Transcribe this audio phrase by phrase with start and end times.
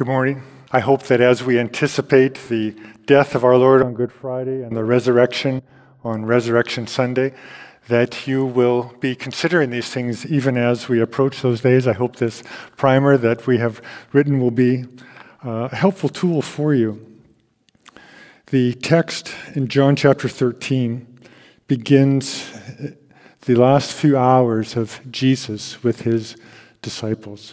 [0.00, 0.42] Good morning.
[0.72, 4.74] I hope that as we anticipate the death of our Lord on Good Friday and
[4.74, 5.60] the resurrection
[6.02, 7.34] on Resurrection Sunday,
[7.88, 11.86] that you will be considering these things even as we approach those days.
[11.86, 12.42] I hope this
[12.78, 13.82] primer that we have
[14.14, 14.86] written will be
[15.44, 17.20] uh, a helpful tool for you.
[18.46, 21.06] The text in John chapter 13
[21.66, 22.50] begins
[23.42, 26.38] the last few hours of Jesus with his
[26.80, 27.52] disciples.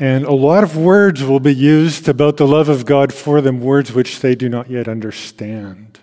[0.00, 3.60] And a lot of words will be used about the love of God for them,
[3.60, 6.00] words which they do not yet understand.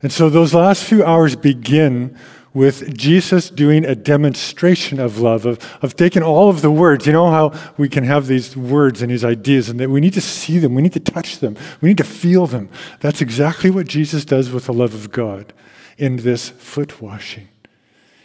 [0.00, 2.16] And so those last few hours begin
[2.52, 7.06] with Jesus doing a demonstration of love, of, of taking all of the words.
[7.06, 10.14] You know how we can have these words and these ideas, and that we need
[10.14, 12.68] to see them, we need to touch them, we need to feel them.
[13.00, 15.52] That's exactly what Jesus does with the love of God
[15.98, 17.48] in this foot washing.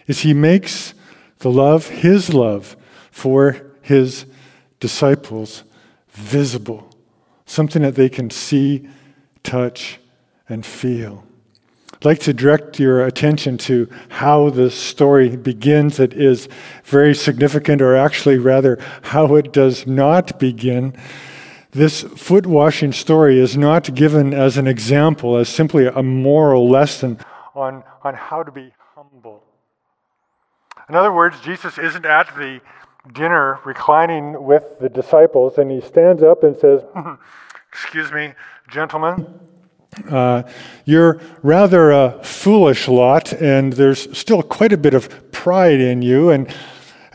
[0.06, 0.94] Is he makes
[1.40, 2.78] the love, his love,
[3.10, 4.28] for his
[4.80, 5.64] disciples
[6.12, 6.88] visible,
[7.48, 8.88] something that they can see,
[9.42, 10.00] touch,
[10.48, 11.24] and feel.
[11.94, 16.00] I'd like to direct your attention to how the story begins.
[16.00, 16.48] It is
[16.84, 20.96] very significant, or actually, rather, how it does not begin.
[21.72, 27.18] This foot washing story is not given as an example, as simply a moral lesson
[27.56, 29.44] on, on how to be humble.
[30.88, 32.62] In other words, Jesus isn't at the
[33.14, 36.82] dinner reclining with the disciples, and he stands up and says,
[37.72, 38.34] Excuse me,
[38.70, 39.40] gentlemen,
[40.10, 40.44] uh,
[40.86, 46.30] you're rather a foolish lot, and there's still quite a bit of pride in you,
[46.30, 46.54] and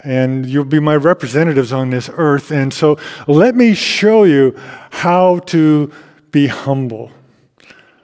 [0.04, 2.50] and you'll be my representatives on this earth.
[2.50, 4.54] And so let me show you
[4.90, 5.90] how to
[6.30, 7.10] be humble.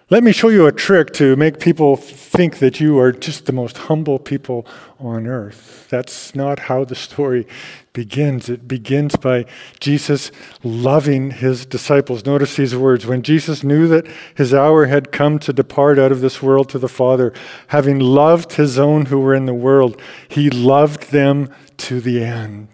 [0.08, 3.52] Let me show you a trick to make people think that you are just the
[3.52, 4.66] most humble people
[4.98, 5.86] on earth.
[5.91, 7.46] That's not how the story
[7.92, 8.48] begins.
[8.48, 9.46] It begins by
[9.80, 10.30] Jesus
[10.62, 12.24] loving his disciples.
[12.24, 16.20] Notice these words When Jesus knew that his hour had come to depart out of
[16.20, 17.33] this world to the Father,
[17.68, 22.68] having loved his own who were in the world, he loved them to the end.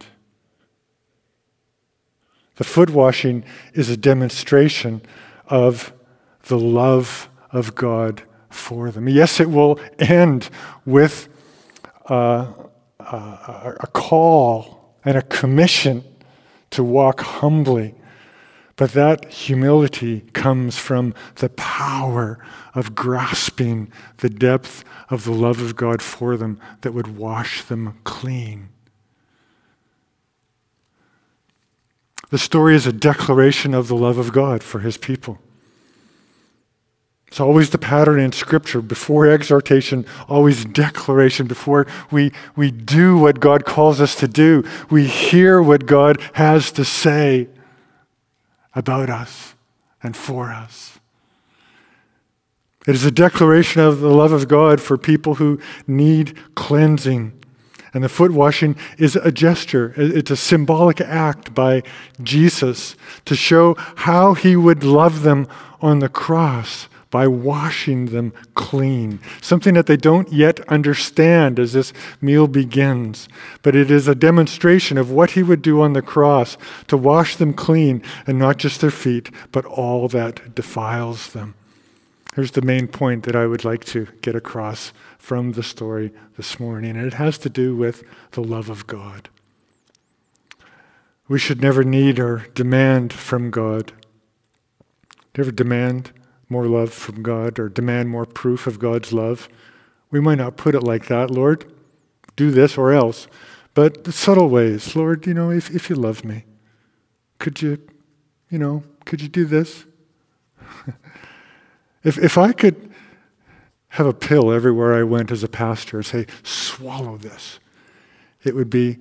[2.56, 3.44] The foot washing
[3.74, 5.02] is a demonstration
[5.46, 5.92] of
[6.48, 9.08] the love of God for them.
[9.08, 10.48] Yes, it will end
[10.84, 11.28] with
[12.08, 12.52] uh,
[13.00, 14.75] uh, a call
[15.06, 16.04] and a commission
[16.70, 17.94] to walk humbly.
[18.74, 22.44] But that humility comes from the power
[22.74, 27.98] of grasping the depth of the love of God for them that would wash them
[28.04, 28.68] clean.
[32.28, 35.38] The story is a declaration of the love of God for his people.
[37.28, 41.46] It's always the pattern in Scripture before exhortation, always declaration.
[41.46, 46.70] Before we, we do what God calls us to do, we hear what God has
[46.72, 47.48] to say
[48.74, 49.54] about us
[50.02, 51.00] and for us.
[52.86, 57.32] It is a declaration of the love of God for people who need cleansing.
[57.92, 61.82] And the foot washing is a gesture, it's a symbolic act by
[62.22, 62.94] Jesus
[63.24, 65.48] to show how he would love them
[65.80, 69.18] on the cross by washing them clean.
[69.40, 73.26] Something that they don't yet understand as this meal begins.
[73.62, 77.36] But it is a demonstration of what he would do on the cross to wash
[77.36, 81.54] them clean, and not just their feet, but all that defiles them.
[82.34, 86.60] Here's the main point that I would like to get across from the story this
[86.60, 89.30] morning, and it has to do with the love of God.
[91.28, 93.94] We should never need or demand from God.
[95.34, 96.12] Never demand
[96.48, 99.48] more love from God or demand more proof of God's love.
[100.10, 101.70] We might not put it like that, Lord,
[102.36, 103.26] do this or else.
[103.74, 106.44] But the subtle ways, Lord, you know, if, if you love me,
[107.38, 107.78] could you,
[108.48, 109.84] you know, could you do this?
[112.02, 112.90] if, if I could
[113.88, 117.58] have a pill everywhere I went as a pastor and say, swallow this,
[118.44, 118.98] it would be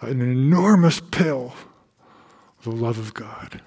[0.00, 1.52] an enormous pill,
[2.62, 3.60] the love of God.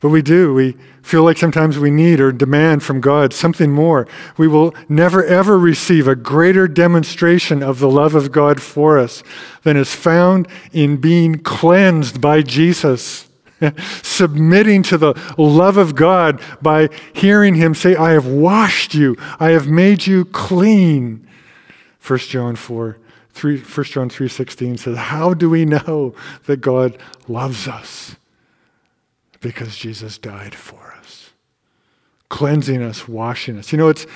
[0.00, 0.54] But we do.
[0.54, 4.06] We feel like sometimes we need or demand from God something more.
[4.36, 9.24] We will never, ever receive a greater demonstration of the love of God for us
[9.64, 13.28] than is found in being cleansed by Jesus.
[14.04, 19.50] Submitting to the love of God by hearing Him say, I have washed you, I
[19.50, 21.26] have made you clean.
[22.06, 22.98] 1 John 4.
[23.32, 26.12] 3, 1 John 3:16 says, "How do we know
[26.46, 26.98] that God
[27.28, 28.16] loves us?
[29.40, 31.30] Because Jesus died for us,
[32.28, 33.72] cleansing us, washing us.
[33.72, 34.06] You know, it's,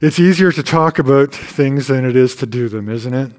[0.00, 3.32] it's easier to talk about things than it is to do them, isn't it?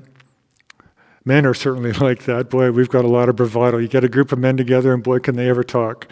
[1.24, 2.50] Men are certainly like that.
[2.50, 3.78] Boy, we've got a lot of bravado.
[3.78, 6.08] You get a group of men together, and boy, can they ever talk.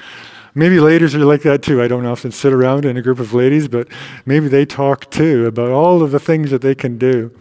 [0.57, 1.81] Maybe ladies are like that too.
[1.81, 3.89] I don't often sit around in a group of ladies, but
[4.25, 7.37] maybe they talk too about all of the things that they can do.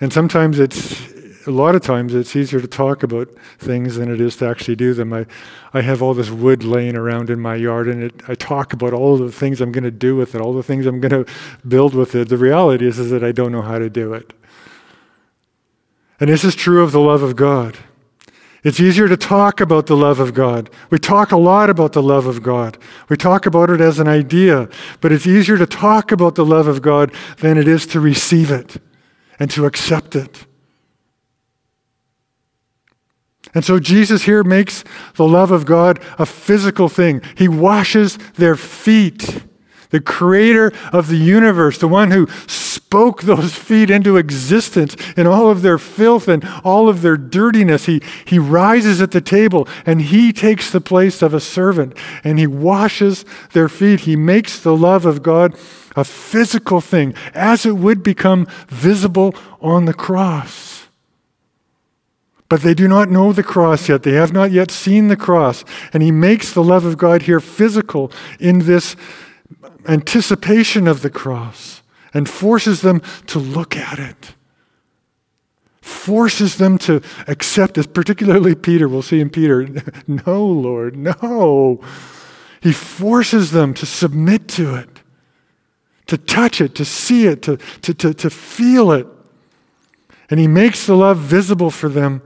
[0.00, 1.13] And sometimes it's,
[1.46, 4.76] a lot of times, it's easier to talk about things than it is to actually
[4.76, 5.12] do them.
[5.12, 5.26] I,
[5.72, 8.92] I have all this wood laying around in my yard, and it, I talk about
[8.92, 11.32] all the things I'm going to do with it, all the things I'm going to
[11.66, 12.28] build with it.
[12.28, 14.32] The reality is, is that I don't know how to do it.
[16.20, 17.76] And this is true of the love of God.
[18.62, 20.70] It's easier to talk about the love of God.
[20.88, 22.78] We talk a lot about the love of God.
[23.10, 24.70] We talk about it as an idea,
[25.02, 28.50] but it's easier to talk about the love of God than it is to receive
[28.50, 28.80] it
[29.38, 30.46] and to accept it.
[33.54, 34.84] And so Jesus here makes
[35.14, 37.22] the love of God a physical thing.
[37.36, 39.44] He washes their feet
[39.94, 45.48] the creator of the universe, the one who spoke those feet into existence in all
[45.48, 47.86] of their filth and all of their dirtiness.
[47.86, 52.40] He, he rises at the table and he takes the place of a servant and
[52.40, 54.00] he washes their feet.
[54.00, 55.54] He makes the love of God
[55.94, 60.73] a physical thing as it would become visible on the cross.
[62.54, 64.04] But they do not know the cross yet.
[64.04, 65.64] They have not yet seen the cross.
[65.92, 68.94] And he makes the love of God here physical in this
[69.88, 74.36] anticipation of the cross and forces them to look at it.
[75.80, 78.88] Forces them to accept it, particularly Peter.
[78.88, 79.66] We'll see in Peter,
[80.06, 81.80] no, Lord, no.
[82.62, 85.00] He forces them to submit to it,
[86.06, 89.08] to touch it, to see it, to, to, to, to feel it.
[90.30, 92.22] And he makes the love visible for them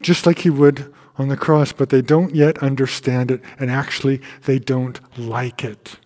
[0.00, 4.20] just like he would on the cross, but they don't yet understand it, and actually,
[4.44, 5.96] they don't like it.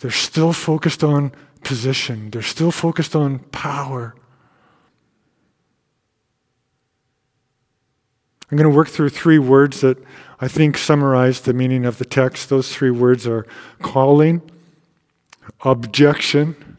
[0.00, 4.14] They're still focused on position, they're still focused on power.
[8.50, 9.96] I'm going to work through three words that
[10.40, 12.48] I think summarize the meaning of the text.
[12.48, 13.46] Those three words are
[13.80, 14.42] calling,
[15.60, 16.78] objection,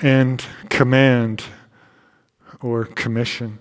[0.00, 1.42] and command
[2.60, 3.58] or commission.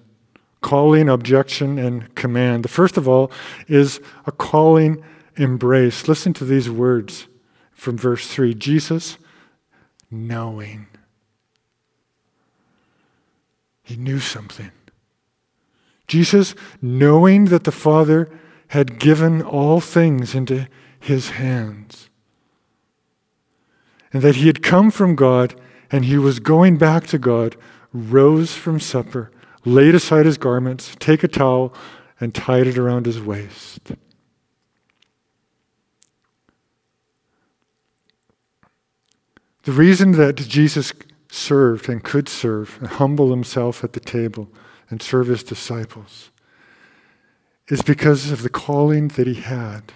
[0.66, 2.64] Calling, objection, and command.
[2.64, 3.32] The first of all
[3.68, 5.04] is a calling
[5.36, 6.08] embrace.
[6.08, 7.28] Listen to these words
[7.72, 9.20] from verse 3 Jesus
[10.10, 10.88] knowing.
[13.84, 14.72] He knew something.
[16.08, 18.32] Jesus knowing that the Father
[18.70, 20.68] had given all things into
[21.00, 22.10] his hands
[24.12, 25.54] and that he had come from God
[25.92, 27.56] and he was going back to God,
[27.94, 29.30] rose from supper,
[29.66, 31.74] laid aside his garments, take a towel,
[32.20, 33.92] and tied it around his waist.
[39.64, 40.94] The reason that Jesus
[41.30, 44.50] served and could serve and humble himself at the table
[44.90, 46.30] and serve his disciples
[47.68, 49.94] is because of the calling that he had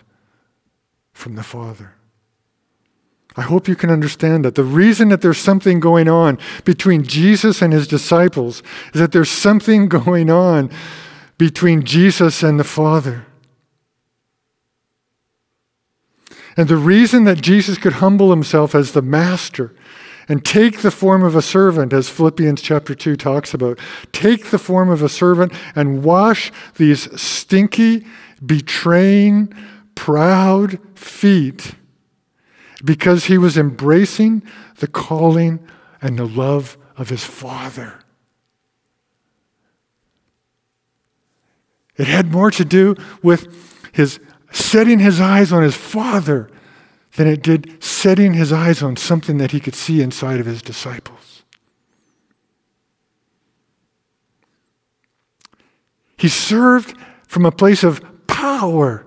[1.13, 1.93] from the Father.
[3.35, 4.55] I hope you can understand that.
[4.55, 9.29] The reason that there's something going on between Jesus and his disciples is that there's
[9.29, 10.69] something going on
[11.37, 13.25] between Jesus and the Father.
[16.57, 19.73] And the reason that Jesus could humble himself as the master
[20.27, 23.79] and take the form of a servant, as Philippians chapter 2 talks about,
[24.11, 28.05] take the form of a servant and wash these stinky,
[28.45, 29.53] betraying,
[29.95, 31.75] proud feet
[32.83, 34.43] because he was embracing
[34.77, 35.59] the calling
[36.01, 37.99] and the love of his Father.
[41.97, 44.19] It had more to do with his
[44.51, 46.49] setting his eyes on his Father
[47.15, 50.61] than it did setting his eyes on something that he could see inside of his
[50.61, 51.43] disciples.
[56.17, 56.95] He served
[57.27, 59.05] from a place of power.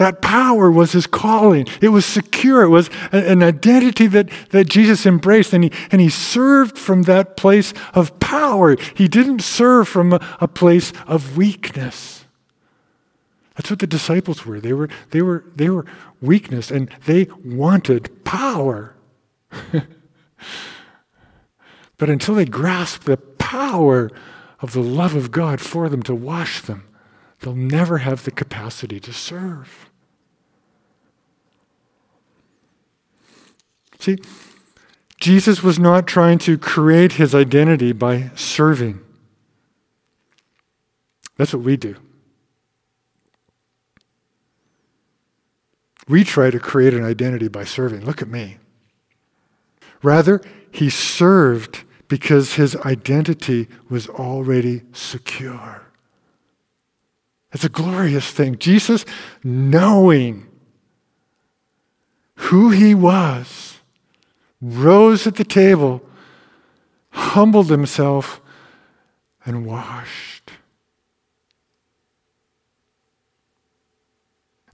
[0.00, 1.66] That power was his calling.
[1.82, 2.62] It was secure.
[2.62, 7.36] It was an identity that, that Jesus embraced, and he, and he served from that
[7.36, 8.78] place of power.
[8.94, 12.24] He didn't serve from a, a place of weakness.
[13.56, 14.58] That's what the disciples were.
[14.58, 15.84] They were, they were, they were
[16.22, 18.94] weakness and they wanted power.
[21.98, 24.10] but until they grasp the power
[24.60, 26.84] of the love of God for them to wash them,
[27.40, 29.89] they'll never have the capacity to serve.
[34.00, 34.18] See,
[35.20, 39.00] Jesus was not trying to create his identity by serving.
[41.36, 41.96] That's what we do.
[46.08, 48.04] We try to create an identity by serving.
[48.04, 48.56] Look at me.
[50.02, 50.40] Rather,
[50.72, 55.82] he served because his identity was already secure.
[57.52, 58.58] It's a glorious thing.
[58.58, 59.04] Jesus,
[59.44, 60.48] knowing
[62.36, 63.79] who he was,
[64.60, 66.02] rose at the table,
[67.10, 68.40] humbled himself,
[69.44, 70.52] and washed.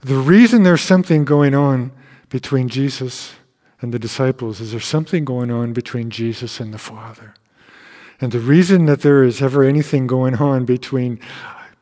[0.01, 1.91] The reason there's something going on
[2.29, 3.33] between Jesus
[3.81, 7.33] and the disciples is there's something going on between Jesus and the Father.
[8.19, 11.19] And the reason that there is ever anything going on between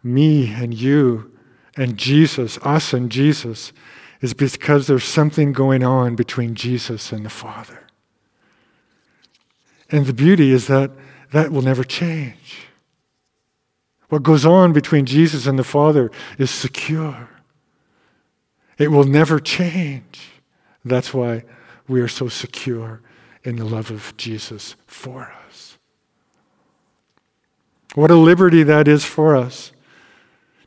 [0.03, 1.31] me and you
[1.77, 3.71] and Jesus, us and Jesus,
[4.21, 7.84] is because there's something going on between Jesus and the Father.
[9.91, 10.91] And the beauty is that
[11.31, 12.67] that will never change.
[14.09, 17.29] What goes on between Jesus and the Father is secure.
[18.77, 20.29] It will never change.
[20.83, 21.43] That's why
[21.87, 23.01] we are so secure
[23.43, 25.77] in the love of Jesus for us.
[27.93, 29.71] What a liberty that is for us.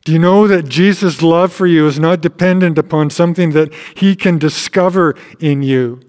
[0.04, 4.16] Do you know that Jesus' love for you is not dependent upon something that he
[4.16, 6.00] can discover in you?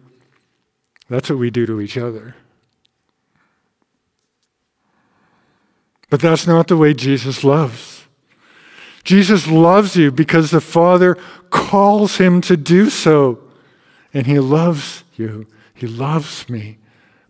[1.09, 2.35] That's what we do to each other.
[6.09, 8.05] But that's not the way Jesus loves.
[9.03, 11.15] Jesus loves you because the Father
[11.49, 13.39] calls him to do so.
[14.13, 15.47] And he loves you.
[15.73, 16.77] He loves me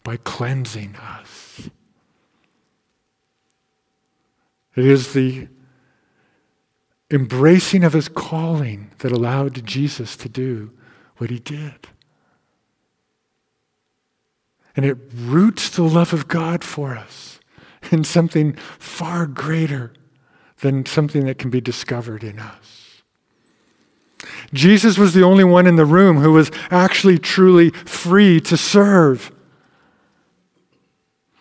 [0.04, 1.70] by cleansing us.
[4.76, 5.50] It is the
[7.12, 10.72] embracing of his calling that allowed Jesus to do
[11.18, 11.88] what he did.
[14.76, 17.39] And it roots the love of God for us
[17.92, 19.94] in something far greater
[20.62, 23.02] than something that can be discovered in us.
[24.54, 29.32] Jesus was the only one in the room who was actually truly free to serve.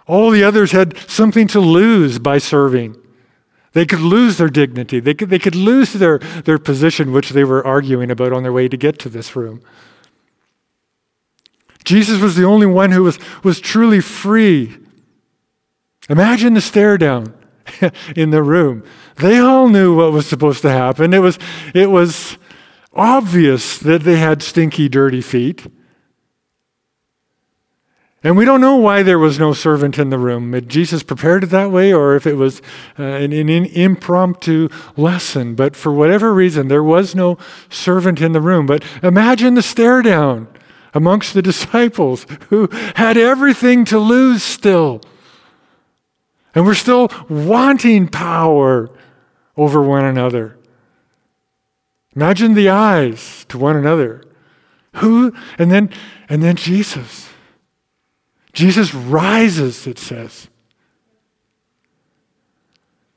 [0.06, 2.96] All the others had something to lose by serving.
[3.72, 5.00] They could lose their dignity.
[5.00, 8.52] They could, they could lose their, their position, which they were arguing about on their
[8.52, 9.60] way to get to this room.
[11.84, 14.76] Jesus was the only one who was, was truly free.
[16.08, 17.34] Imagine the stare down
[18.16, 18.82] in the room.
[19.16, 21.12] They all knew what was supposed to happen.
[21.12, 21.38] It was,
[21.74, 22.38] it was
[22.92, 25.66] obvious that they had stinky, dirty feet.
[28.24, 30.50] And we don't know why there was no servant in the room.
[30.50, 32.60] Did Jesus prepared it that way, or if it was
[32.98, 35.54] uh, an, an, impromptu lesson.
[35.54, 37.38] But for whatever reason, there was no
[37.70, 38.66] servant in the room.
[38.66, 40.48] But imagine the stare down
[40.92, 45.00] amongst the disciples who had everything to lose still.
[46.54, 48.90] And we're still wanting power
[49.56, 50.56] over one another.
[52.14, 54.22] Imagine the eyes to one another.
[54.96, 55.32] Who?
[55.58, 55.90] And then,
[56.28, 57.28] and then Jesus.
[58.52, 60.48] Jesus rises, it says.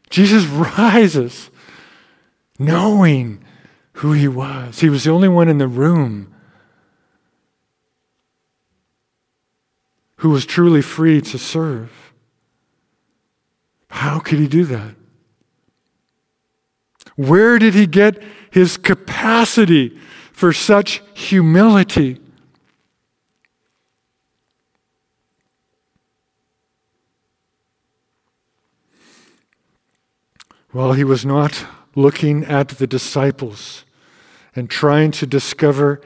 [0.09, 1.49] Jesus rises
[2.59, 3.43] knowing
[3.93, 4.79] who he was.
[4.81, 6.33] He was the only one in the room
[10.17, 12.10] who was truly free to serve.
[14.01, 14.95] How could he do that?
[17.15, 19.95] Where did he get his capacity
[20.33, 22.19] for such humility?
[30.73, 33.85] Well, he was not looking at the disciples
[34.55, 36.01] and trying to discover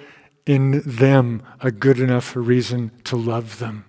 [0.45, 3.85] in them a good enough reason to love them.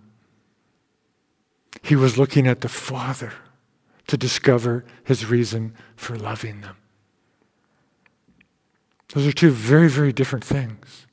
[1.82, 3.32] He was looking at the Father
[4.06, 6.76] to discover his reason for loving them.
[9.14, 11.06] Those are two very, very different things.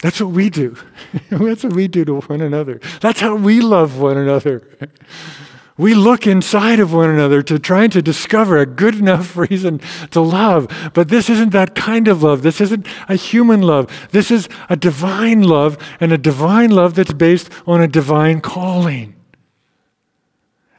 [0.00, 0.76] That's what we do.
[1.30, 2.80] That's what we do to one another.
[3.00, 4.68] That's how we love one another.
[5.78, 9.80] We look inside of one another to trying to discover a good enough reason
[10.10, 10.90] to love.
[10.92, 12.42] But this isn't that kind of love.
[12.42, 14.08] This isn't a human love.
[14.10, 19.14] This is a divine love, and a divine love that's based on a divine calling.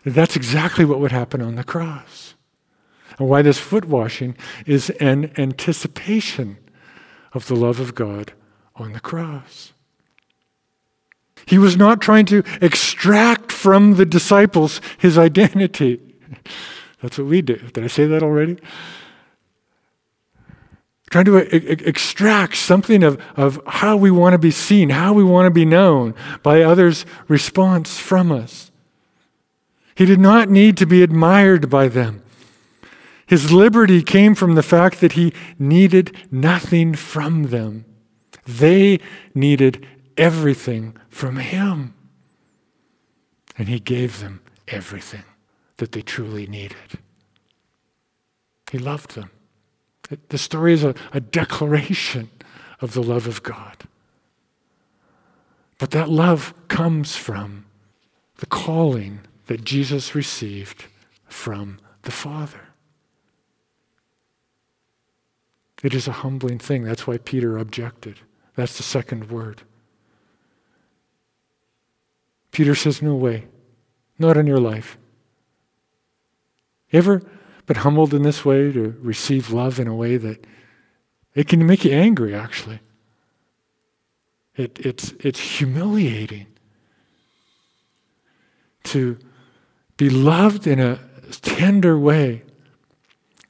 [0.05, 2.35] That's exactly what would happen on the cross.
[3.17, 6.57] And why this foot washing is an anticipation
[7.33, 8.33] of the love of God
[8.75, 9.73] on the cross.
[11.49, 15.99] He was not trying to extract from the disciples his identity.
[17.01, 17.55] That's what we do.
[17.55, 18.59] Did I say that already?
[21.09, 25.47] Trying to extract something of, of how we want to be seen, how we want
[25.47, 26.13] to be known
[26.43, 28.69] by others' response from us.
[29.95, 32.21] He did not need to be admired by them.
[33.25, 37.85] His liberty came from the fact that he needed nothing from them.
[38.45, 38.99] They
[39.33, 41.93] needed everything from Him.
[43.57, 45.25] And He gave them everything
[45.75, 46.97] that they truly needed.
[48.71, 49.29] He loved them.
[50.29, 52.29] The story is a, a declaration
[52.79, 53.83] of the love of God.
[55.77, 57.65] But that love comes from
[58.37, 60.85] the calling that Jesus received
[61.27, 62.61] from the Father.
[65.83, 66.85] It is a humbling thing.
[66.85, 68.21] That's why Peter objected.
[68.55, 69.63] That's the second word.
[72.51, 73.45] Peter says, No way.
[74.17, 74.97] Not in your life.
[76.91, 77.21] Ever
[77.65, 80.45] been humbled in this way to receive love in a way that
[81.35, 82.79] it can make you angry, actually?
[84.55, 86.47] It, it's, it's humiliating
[88.85, 89.17] to
[89.97, 90.99] be loved in a
[91.41, 92.43] tender way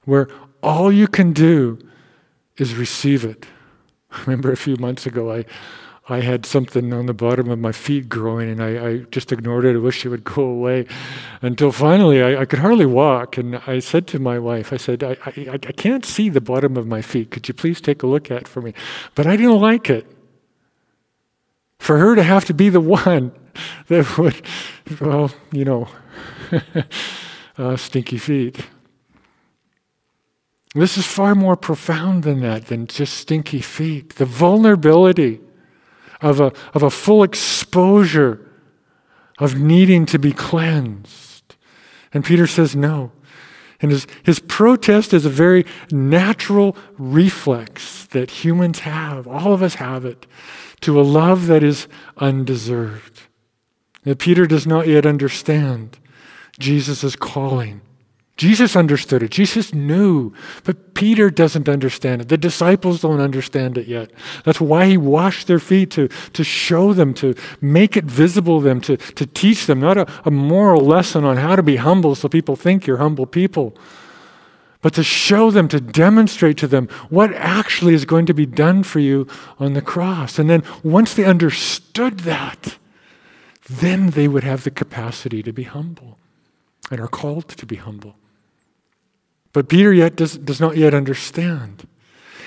[0.06, 0.28] where
[0.62, 1.80] all you can do
[2.58, 3.46] is receive it.
[4.12, 5.46] I remember a few months ago, I,
[6.10, 9.64] I had something on the bottom of my feet growing, and I, I just ignored
[9.66, 9.76] it.
[9.76, 10.88] I wish it would go away.
[11.42, 13.38] Until finally, I, I, could hardly walk.
[13.38, 16.78] And I said to my wife, I said, I, I, I can't see the bottom
[16.78, 17.30] of my feet.
[17.30, 18.74] Could you please take a look at it for me?
[19.14, 20.08] But I didn't like it.
[21.78, 23.32] For her to have to be the one
[23.88, 24.42] that would,
[25.00, 25.88] well, you know,
[27.58, 28.66] uh, stinky feet.
[30.74, 34.16] This is far more profound than that, than just stinky feet.
[34.16, 35.42] The vulnerability
[36.22, 38.46] of a, of a full exposure
[39.38, 41.56] of needing to be cleansed.
[42.14, 43.12] And Peter says no.
[43.82, 49.76] And his, his protest is a very natural reflex that humans have, all of us
[49.76, 50.26] have it,
[50.82, 53.22] to a love that is undeserved.
[54.04, 55.98] That Peter does not yet understand
[56.60, 57.82] Jesus' calling
[58.40, 59.32] Jesus understood it.
[59.32, 60.32] Jesus knew.
[60.64, 62.30] But Peter doesn't understand it.
[62.30, 64.12] The disciples don't understand it yet.
[64.46, 68.64] That's why he washed their feet to, to show them, to make it visible to
[68.64, 72.16] them, to, to teach them, not a, a moral lesson on how to be humble
[72.16, 73.76] so people think you're humble people,
[74.82, 78.84] but to show them, to demonstrate to them what actually is going to be done
[78.84, 79.28] for you
[79.60, 80.40] on the cross.
[80.40, 82.78] And then once they understood that,
[83.70, 86.18] then they would have the capacity to be humble
[86.90, 88.16] and are called to be humble.
[89.54, 91.88] But Peter yet does, does not yet understand.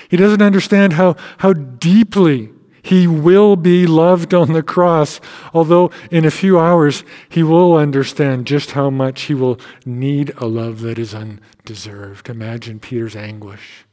[0.09, 5.21] He doesn't understand how, how deeply he will be loved on the cross,
[5.53, 10.45] although in a few hours he will understand just how much he will need a
[10.45, 12.29] love that is undeserved.
[12.29, 13.85] Imagine Peter's anguish.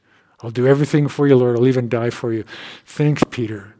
[0.42, 1.56] I'll do everything for you, Lord.
[1.56, 2.44] I'll even die for you.
[2.84, 3.76] Thanks, Peter.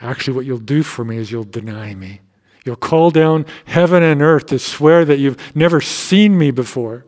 [0.00, 2.20] Actually, what you'll do for me is you'll deny me.
[2.64, 7.04] You'll call down heaven and earth to swear that you've never seen me before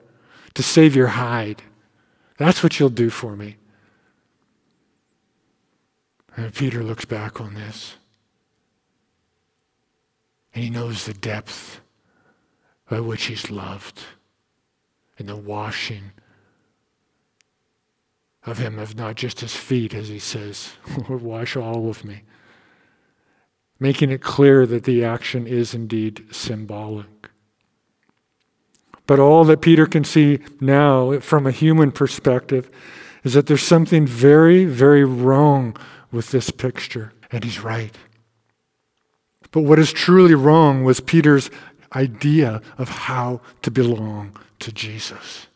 [0.57, 1.63] to save your hide.
[2.39, 3.57] That's what you'll do for me.
[6.35, 7.97] And Peter looks back on this.
[10.55, 11.81] And he knows the depth
[12.89, 14.01] by which he's loved
[15.19, 16.13] and the washing
[18.45, 20.73] of him of not just his feet, as he says,
[21.07, 22.23] Lord, wash all of me.
[23.79, 27.07] Making it clear that the action is indeed symbolic.
[29.07, 32.71] But all that Peter can see now from a human perspective
[33.23, 35.77] is that there's something very, very wrong
[36.11, 37.13] with this picture.
[37.31, 37.97] And he's right.
[39.53, 41.51] But what is truly wrong was Peter's
[41.95, 45.47] idea of how to belong to Jesus.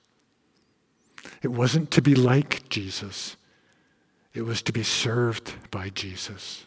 [1.42, 3.36] It wasn't to be like Jesus,
[4.34, 6.66] it was to be served by Jesus.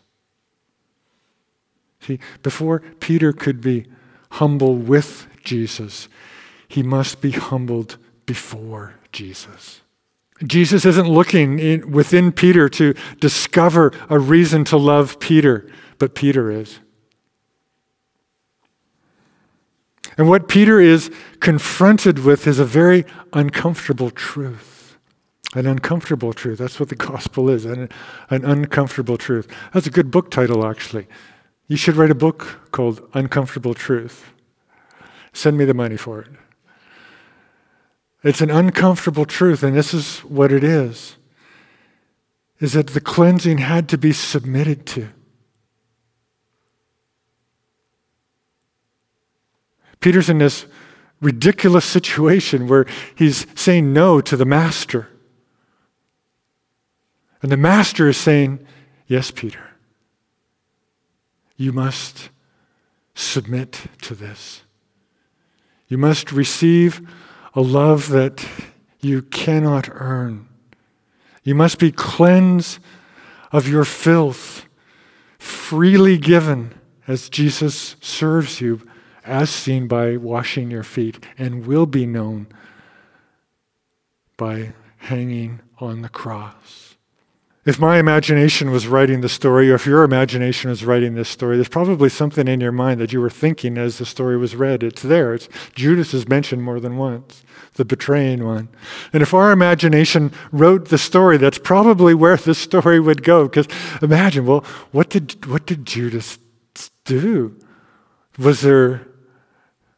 [2.02, 3.86] See, before Peter could be
[4.32, 6.10] humble with Jesus,
[6.74, 9.82] he must be humbled before Jesus.
[10.44, 16.50] Jesus isn't looking in, within Peter to discover a reason to love Peter, but Peter
[16.50, 16.80] is.
[20.18, 24.98] And what Peter is confronted with is a very uncomfortable truth.
[25.54, 26.58] An uncomfortable truth.
[26.58, 27.88] That's what the gospel is an,
[28.32, 29.48] an uncomfortable truth.
[29.74, 31.08] That's a good book title, actually.
[31.68, 34.32] You should write a book called Uncomfortable Truth.
[35.34, 36.30] Send me the money for it.
[38.24, 41.18] It's an uncomfortable truth, and this is what it is
[42.60, 45.10] is that the cleansing had to be submitted to.
[50.00, 50.66] Peter's in this
[51.20, 55.10] ridiculous situation where he's saying no to the master.
[57.42, 58.66] And the master is saying,
[59.08, 59.72] Yes, Peter,
[61.58, 62.30] you must
[63.14, 64.62] submit to this.
[65.90, 67.06] You must receive
[67.56, 68.46] a love that
[69.00, 70.48] you cannot earn.
[71.44, 72.80] You must be cleansed
[73.52, 74.66] of your filth,
[75.38, 76.74] freely given
[77.08, 78.88] as Jesus serves you,
[79.26, 82.48] as seen by washing your feet, and will be known
[84.38, 86.93] by hanging on the cross.
[87.66, 91.56] If my imagination was writing the story, or if your imagination was writing this story,
[91.56, 94.84] there's probably something in your mind that you were thinking as the story was read.
[94.84, 95.34] It's there.
[95.34, 97.42] It's, Judas is mentioned more than once,
[97.76, 98.68] the betraying one.
[99.14, 103.48] And if our imagination wrote the story, that's probably where the story would go.
[103.48, 103.70] Because
[104.02, 106.40] imagine, well, what did, what did Judas
[107.06, 107.58] do?
[108.38, 109.08] Was there,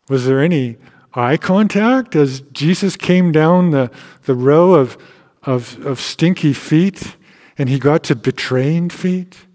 [0.07, 0.77] was there any
[1.15, 3.89] eye contact as Jesus came down the,
[4.25, 4.99] the row of,
[5.41, 7.15] of, of stinky feet?
[7.57, 9.45] And he got to betraying feet?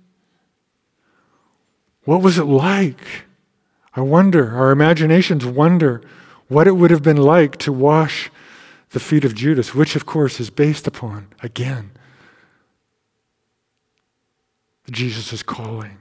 [2.04, 3.24] What was it like?
[3.94, 6.02] I wonder, our imaginations wonder
[6.48, 8.30] what it would have been like to wash
[8.90, 11.92] the feet of Judas, which, of course, is based upon, again,
[14.90, 15.98] Jesus' calling.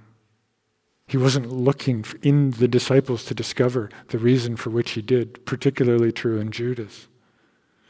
[1.07, 6.12] He wasn't looking in the disciples to discover the reason for which he did, particularly
[6.12, 7.07] true in Judas.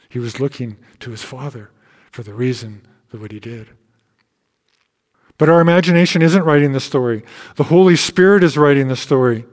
[0.08, 1.70] He was looking to his Father
[2.10, 3.68] for the reason for what he did.
[5.40, 7.22] But our imagination isn't writing the story.
[7.56, 9.46] The Holy Spirit is writing the story.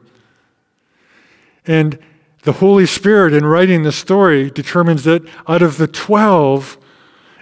[1.65, 1.97] And
[2.41, 6.77] the Holy Spirit, in writing the story, determines that out of the 12,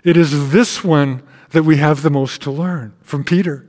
[0.03, 3.67] it is this one that we have the most to learn from Peter.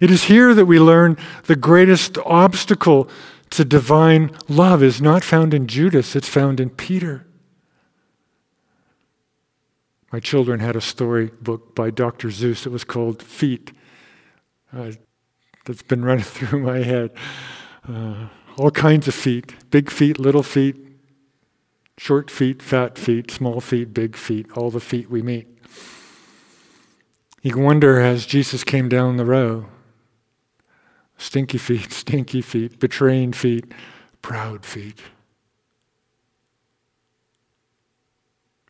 [0.00, 3.08] It is here that we learn the greatest obstacle
[3.50, 7.26] to divine love is not found in Judas, it's found in Peter.
[10.12, 12.28] My children had a story book by Dr.
[12.28, 12.66] Seuss.
[12.66, 13.72] It was called Feet.
[14.72, 14.92] Uh,
[15.64, 17.10] that's been running through my head.
[17.88, 20.76] Uh, all kinds of feet big feet, little feet,
[21.98, 25.46] short feet, fat feet, small feet, big feet, all the feet we meet.
[27.42, 29.66] You can wonder as Jesus came down the row
[31.18, 33.72] stinky feet, stinky feet, betraying feet,
[34.22, 35.00] proud feet.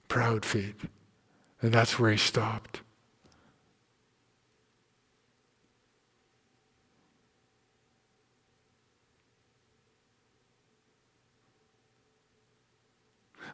[0.08, 0.76] Proud feet.
[1.66, 2.80] And that's where he stopped.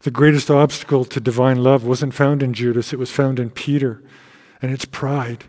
[0.02, 4.02] The greatest obstacle to divine love wasn't found in Judas, it was found in Peter,
[4.60, 5.44] and it's pride.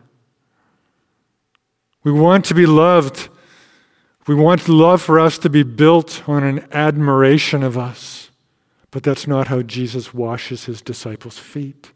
[2.05, 3.27] We want to be loved.
[4.25, 8.31] We want love for us to be built on an admiration of us.
[8.89, 11.91] But that's not how Jesus washes his disciples' feet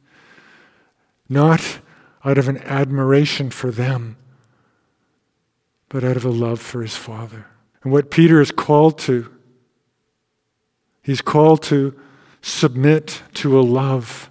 [1.30, 1.80] not
[2.24, 4.18] out of an admiration for them,
[5.90, 7.48] but out of a love for his Father.
[7.84, 9.34] And what Peter is called to,
[11.02, 11.98] he's called to
[12.42, 14.30] submit to a love,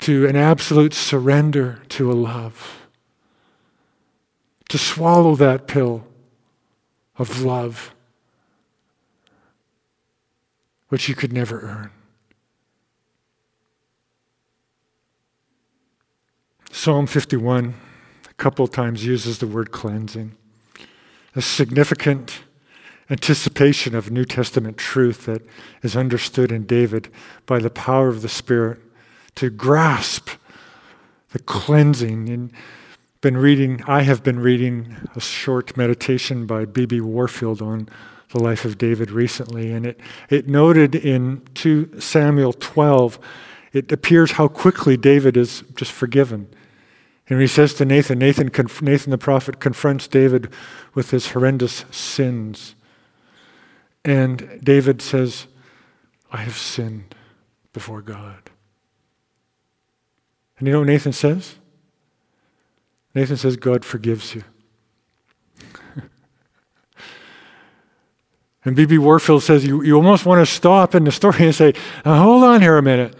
[0.00, 2.88] to an absolute surrender to a love,
[4.68, 6.06] to swallow that pill
[7.18, 7.94] of love,
[10.88, 11.90] which you could never earn.
[16.74, 17.74] Psalm 51,
[18.30, 20.34] a couple of times, uses the word cleansing.
[21.36, 22.40] A significant
[23.10, 25.42] anticipation of New Testament truth that
[25.82, 27.10] is understood in David
[27.44, 28.80] by the power of the Spirit
[29.34, 30.30] to grasp
[31.32, 32.30] the cleansing.
[32.30, 32.50] And
[33.20, 37.02] been reading, I have been reading a short meditation by B.B.
[37.02, 37.86] Warfield on
[38.30, 43.18] the life of David recently, and it, it noted in 2 Samuel 12,
[43.74, 46.48] it appears how quickly David is just forgiven.
[47.32, 48.50] And he says to Nathan, Nathan,
[48.82, 50.52] Nathan the prophet confronts David
[50.92, 52.74] with his horrendous sins.
[54.04, 55.46] And David says,
[56.30, 57.14] I have sinned
[57.72, 58.50] before God.
[60.58, 61.54] And you know what Nathan says?
[63.14, 64.44] Nathan says, God forgives you.
[68.66, 68.98] and B.B.
[68.98, 71.72] Warfield says, you, you almost want to stop in the story and say,
[72.04, 73.16] hold on here a minute.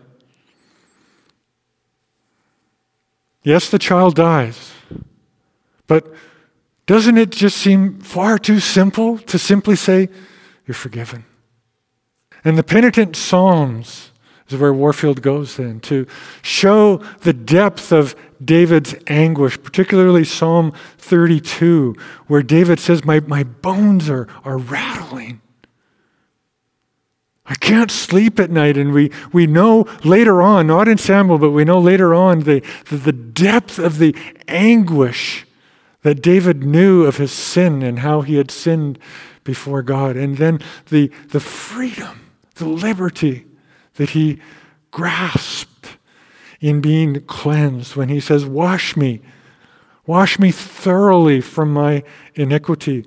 [3.42, 4.72] Yes, the child dies.
[5.87, 6.12] But
[6.87, 10.09] doesn't it just seem far too simple to simply say,
[10.66, 11.24] You're forgiven?
[12.44, 14.11] And the penitent Psalms
[14.48, 16.07] is where Warfield goes then to
[16.42, 21.94] show the depth of David's anguish, particularly Psalm 32,
[22.26, 25.41] where David says, My, my bones are, are rattling.
[27.53, 28.79] I can't sleep at night.
[28.79, 32.62] And we, we know later on, not in Samuel, but we know later on the,
[32.88, 34.17] the, the depth of the
[34.49, 35.45] anguish
[36.01, 38.99] that David knew of his sin and how he had sinned
[39.45, 40.17] before God.
[40.17, 43.45] And then the, the freedom, the liberty
[43.97, 44.41] that he
[44.91, 45.99] grasped
[46.59, 49.21] in being cleansed when he says, Wash me,
[50.07, 52.03] wash me thoroughly from my
[52.35, 53.05] iniquity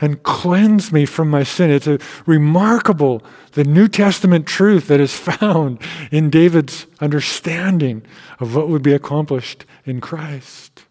[0.00, 1.70] and cleanse me from my sin.
[1.70, 5.78] It's a remarkable, the New Testament truth that is found
[6.10, 8.02] in David's understanding
[8.38, 10.84] of what would be accomplished in Christ.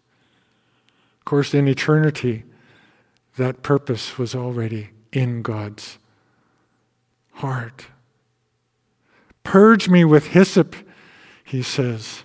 [1.20, 2.44] Of course, in eternity,
[3.36, 5.98] that purpose was already in God's
[7.34, 7.86] heart.
[9.44, 10.74] Purge me with hyssop,
[11.44, 12.24] he says,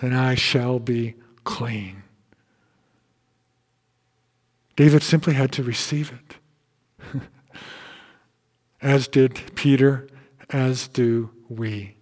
[0.00, 1.14] and I shall be
[1.44, 2.02] clean.
[4.78, 7.20] David simply had to receive it,
[8.80, 10.06] as did Peter,
[10.50, 11.96] as do we.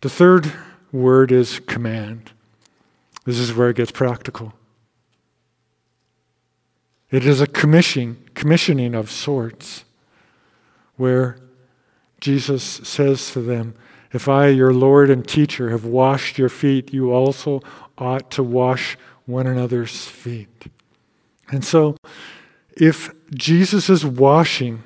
[0.00, 0.52] The third
[0.92, 2.30] word is command.
[3.24, 4.54] This is where it gets practical.
[7.10, 9.84] It is a commission, commissioning of sorts,
[10.94, 11.36] where
[12.20, 13.74] Jesus says to them,
[14.12, 17.60] If I, your Lord and teacher, have washed your feet, you also
[17.98, 20.68] ought to wash one another's feet.
[21.48, 21.96] And so,
[22.76, 24.82] if Jesus' washing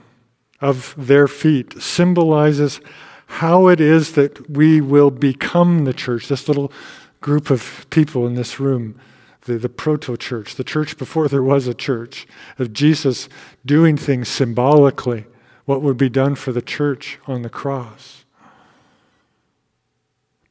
[0.61, 2.81] of their feet symbolizes
[3.27, 6.73] how it is that we will become the church, this little
[7.21, 8.99] group of people in this room,
[9.43, 12.27] the, the proto church, the church before there was a church,
[12.59, 13.29] of Jesus
[13.65, 15.27] doing things symbolically,
[15.65, 18.25] what would be done for the church on the cross.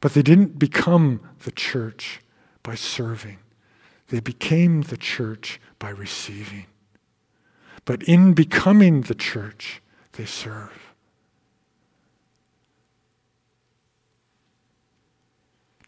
[0.01, 2.21] But they didn't become the church
[2.63, 3.39] by serving,
[4.07, 6.65] they became the church by receiving.
[7.85, 9.81] But in becoming the church,
[10.13, 10.89] they serve.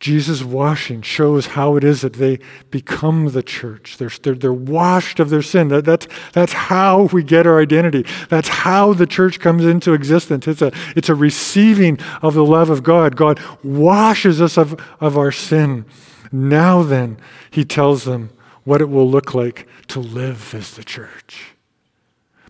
[0.01, 2.39] Jesus' washing shows how it is that they
[2.71, 3.97] become the church.
[3.97, 5.67] They're, they're, they're washed of their sin.
[5.67, 8.07] That, that's, that's how we get our identity.
[8.27, 10.47] That's how the church comes into existence.
[10.47, 13.15] It's a, it's a receiving of the love of God.
[13.15, 15.85] God washes us of, of our sin.
[16.31, 17.17] Now, then,
[17.51, 18.31] he tells them
[18.63, 21.53] what it will look like to live as the church.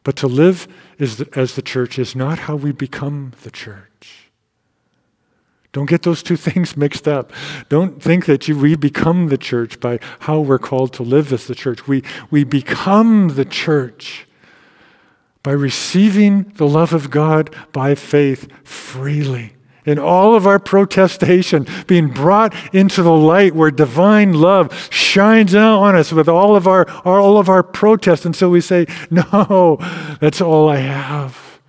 [0.04, 4.30] But to live the, as the church is not how we become the church.
[5.72, 7.32] Don't get those two things mixed up.
[7.70, 11.48] Don't think that you, we become the church by how we're called to live as
[11.48, 11.88] the church.
[11.88, 14.28] We, we become the church
[15.44, 19.54] by receiving the love of God by faith freely
[19.86, 25.80] in all of our protestation, being brought into the light where divine love shines out
[25.80, 28.26] on us with all of our, all of our protest.
[28.26, 29.78] And so we say, No,
[30.20, 31.60] that's all I have.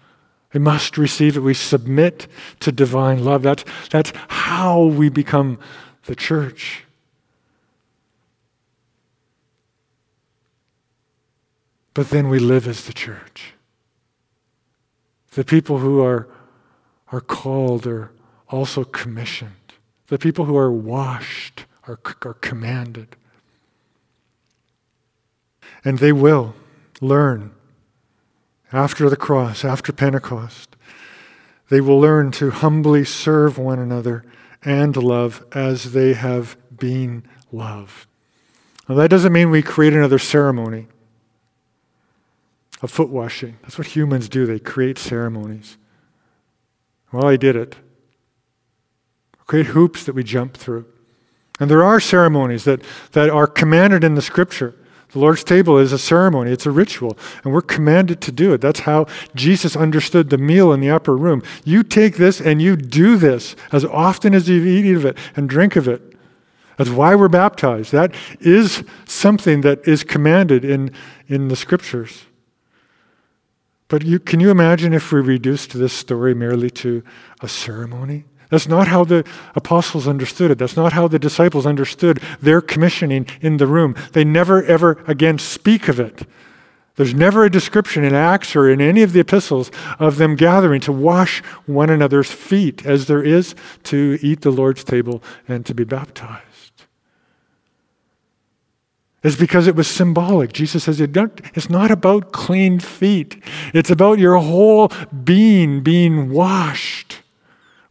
[0.54, 1.40] I must receive it.
[1.40, 2.26] We submit
[2.60, 3.42] to divine love.
[3.42, 5.58] That's, that's how we become
[6.04, 6.84] the church.
[11.94, 13.54] But then we live as the church.
[15.32, 16.28] The people who are
[17.12, 18.10] are called are
[18.48, 19.52] also commissioned.
[20.08, 23.14] The people who are washed are, are commanded.
[25.84, 26.54] And they will
[27.00, 27.52] learn
[28.72, 30.76] after the cross, after Pentecost.
[31.68, 34.24] They will learn to humbly serve one another
[34.64, 38.06] and love as they have been loved.
[38.88, 40.88] Now, that doesn't mean we create another ceremony
[42.80, 43.58] of foot washing.
[43.62, 45.76] That's what humans do, they create ceremonies.
[47.12, 47.76] Well, I did it.
[49.46, 50.86] Create hoops that we jump through.
[51.60, 54.74] And there are ceremonies that, that are commanded in the scripture.
[55.10, 58.62] The Lord's table is a ceremony, it's a ritual, and we're commanded to do it.
[58.62, 61.42] That's how Jesus understood the meal in the upper room.
[61.64, 65.50] You take this and you do this as often as you eat of it and
[65.50, 66.16] drink of it.
[66.78, 67.92] That's why we're baptized.
[67.92, 70.90] That is something that is commanded in,
[71.28, 72.24] in the scriptures.
[73.92, 77.02] But you, can you imagine if we reduced this story merely to
[77.42, 78.24] a ceremony?
[78.48, 79.22] That's not how the
[79.54, 80.56] apostles understood it.
[80.56, 83.94] That's not how the disciples understood their commissioning in the room.
[84.12, 86.26] They never, ever again speak of it.
[86.96, 90.80] There's never a description in Acts or in any of the epistles of them gathering
[90.82, 95.74] to wash one another's feet as there is to eat the Lord's table and to
[95.74, 96.51] be baptized
[99.22, 100.52] is because it was symbolic.
[100.52, 104.90] Jesus says it's not about clean feet, it's about your whole
[105.24, 107.22] being being washed,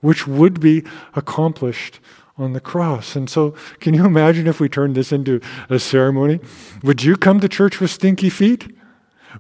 [0.02, 0.84] which would be
[1.16, 2.00] accomplished
[2.38, 3.16] on the cross.
[3.16, 5.40] And so, can you imagine if we turned this into
[5.70, 6.40] a ceremony?
[6.84, 8.76] Would you come to church with stinky feet?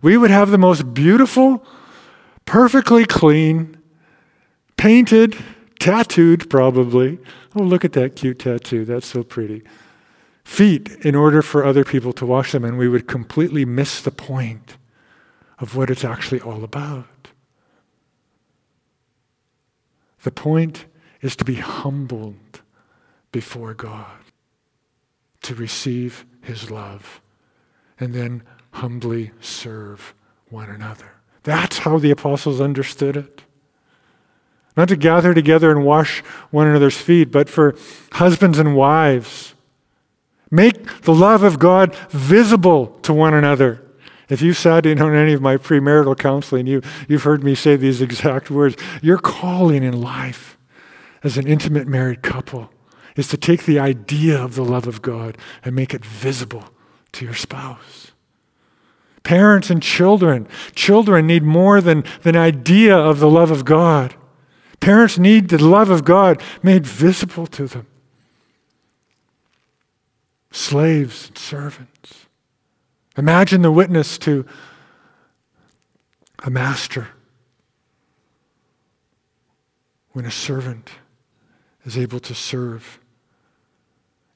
[0.01, 1.65] We would have the most beautiful,
[2.45, 3.77] perfectly clean,
[4.77, 5.35] painted,
[5.79, 7.19] tattooed, probably.
[7.55, 8.85] Oh, look at that cute tattoo.
[8.85, 9.63] That's so pretty
[10.43, 14.11] feet in order for other people to wash them, and we would completely miss the
[14.11, 14.77] point
[15.59, 17.05] of what it's actually all about.
[20.23, 20.85] The point
[21.21, 22.61] is to be humbled
[23.31, 24.21] before God,
[25.43, 27.21] to receive his love,
[27.99, 30.13] and then humbly serve
[30.49, 31.11] one another.
[31.43, 33.43] That's how the apostles understood it.
[34.77, 37.75] Not to gather together and wash one another's feet, but for
[38.13, 39.53] husbands and wives.
[40.51, 43.81] Make the love of God visible to one another.
[44.29, 47.75] If you've sat in on any of my premarital counseling, you, you've heard me say
[47.75, 48.75] these exact words.
[49.01, 50.57] Your calling in life
[51.23, 52.69] as an intimate married couple
[53.15, 56.65] is to take the idea of the love of God and make it visible
[57.13, 58.11] to your spouse.
[59.23, 64.15] Parents and children, children need more than an idea of the love of God.
[64.79, 67.85] Parents need the love of God made visible to them.
[70.51, 72.25] Slaves and servants.
[73.17, 74.45] Imagine the witness to
[76.43, 77.07] a master
[80.11, 80.91] when a servant
[81.85, 82.99] is able to serve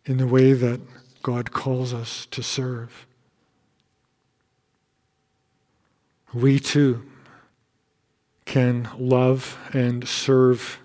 [0.06, 0.80] in the way that
[1.21, 3.08] God calls us to serve.
[6.34, 7.04] We too
[8.45, 10.80] can love and serve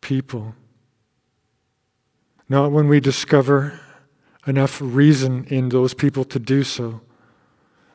[0.00, 0.54] people.
[2.48, 3.78] Not when we discover
[4.50, 7.00] enough reason in those people to do so,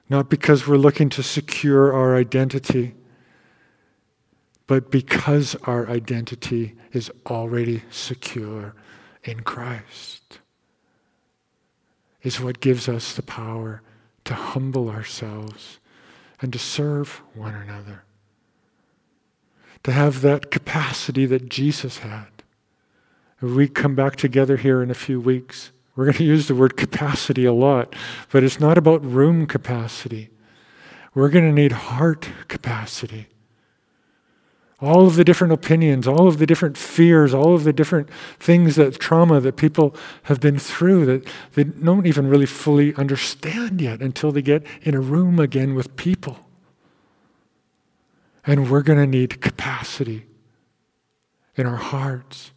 [0.09, 2.95] not because we're looking to secure our identity,
[4.65, 8.73] but because our identity is already secure
[9.23, 10.39] in Christ,
[12.23, 13.81] is what gives us the power
[14.23, 15.79] to humble ourselves
[16.41, 18.05] and to serve one another.
[19.83, 22.27] To have that capacity that Jesus had.
[23.41, 26.75] we come back together here in a few weeks, we're going to use the word
[26.75, 27.95] capacity a lot,
[28.31, 30.29] but it's not about room capacity.
[31.13, 33.27] We're going to need heart capacity.
[34.81, 38.75] All of the different opinions, all of the different fears, all of the different things
[38.75, 44.01] that trauma that people have been through that they don't even really fully understand yet
[44.01, 46.39] until they get in a room again with people.
[48.45, 50.25] And we're going to need capacity
[51.55, 52.51] in our hearts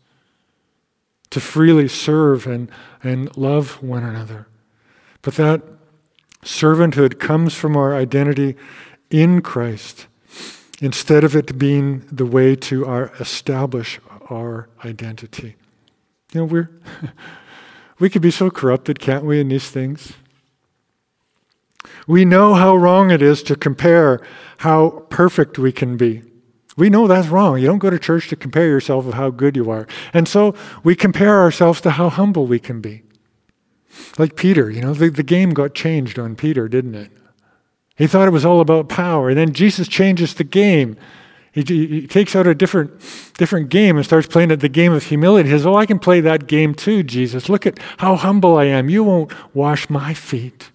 [1.31, 2.71] to freely serve and,
[3.03, 4.47] and love one another.
[5.23, 5.63] But that
[6.43, 8.57] servanthood comes from our identity
[9.11, 10.07] in Christ
[10.81, 15.57] instead of it being the way to our establish our identity.
[16.33, 16.71] You know, we're
[17.99, 20.13] we could be so corrupted, can't we, in these things?
[22.07, 24.21] We know how wrong it is to compare
[24.59, 26.23] how perfect we can be.
[26.79, 27.59] We know that's wrong.
[27.59, 29.89] You don't go to church to compare yourself with how good you are.
[30.15, 33.03] And so we compare ourselves to how humble we can be.
[34.17, 37.11] Like Peter, you know, the, the game got changed on Peter, didn't it?
[37.97, 39.29] He thought it was all about power.
[39.29, 40.97] And then Jesus changes the game.
[41.51, 42.93] He, he, takes out a different,
[43.37, 45.49] different game and starts playing at the game of humility.
[45.49, 47.49] He says, Oh, I can play that game too, Jesus.
[47.49, 48.89] Look at how humble I am.
[48.89, 50.71] You won't wash my feet.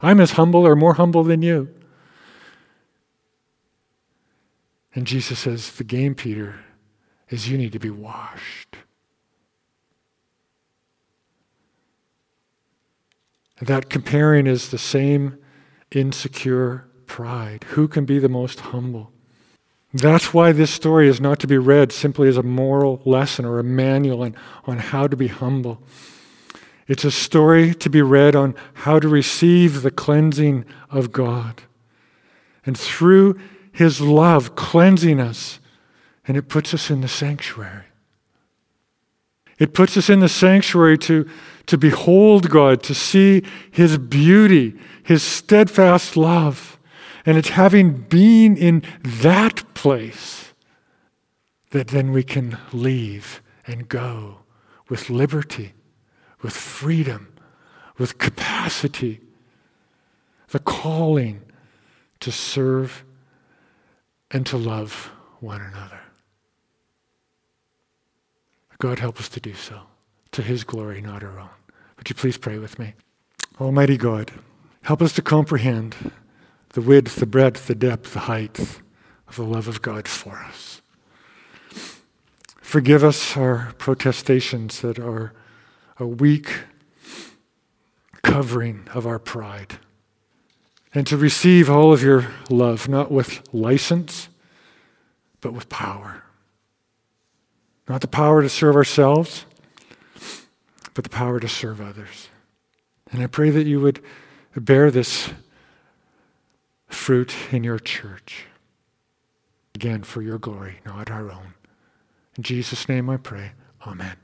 [0.00, 1.68] I'm as humble or more humble than you.
[4.94, 6.60] And Jesus says, The game, Peter,
[7.28, 8.76] is you need to be washed.
[13.60, 15.38] That comparing is the same
[15.90, 17.64] insecure pride.
[17.70, 19.12] Who can be the most humble?
[19.92, 23.60] That's why this story is not to be read simply as a moral lesson or
[23.60, 25.80] a manual on, on how to be humble.
[26.88, 31.62] It's a story to be read on how to receive the cleansing of God.
[32.66, 33.38] And through
[33.74, 35.58] his love cleansing us,
[36.28, 37.82] and it puts us in the sanctuary.
[39.58, 41.28] It puts us in the sanctuary to,
[41.66, 46.78] to behold God, to see His beauty, His steadfast love.
[47.26, 50.52] And it's having been in that place
[51.70, 54.38] that then we can leave and go
[54.88, 55.72] with liberty,
[56.42, 57.32] with freedom,
[57.98, 59.20] with capacity,
[60.50, 61.42] the calling
[62.20, 63.04] to serve
[64.34, 66.00] and to love one another.
[68.78, 69.82] God help us to do so,
[70.32, 71.48] to his glory, not our own.
[71.96, 72.94] Would you please pray with me?
[73.60, 74.32] Almighty God,
[74.82, 76.12] help us to comprehend
[76.70, 78.58] the width, the breadth, the depth, the height
[79.28, 80.82] of the love of God for us.
[82.60, 85.32] Forgive us our protestations that are
[85.98, 86.64] a weak
[88.22, 89.78] covering of our pride
[90.94, 94.28] and to receive all of your love, not with license,
[95.40, 96.22] but with power.
[97.88, 99.44] Not the power to serve ourselves,
[100.94, 102.28] but the power to serve others.
[103.10, 104.00] And I pray that you would
[104.56, 105.30] bear this
[106.86, 108.46] fruit in your church.
[109.74, 111.54] Again, for your glory, not our own.
[112.36, 113.52] In Jesus' name I pray.
[113.86, 114.23] Amen.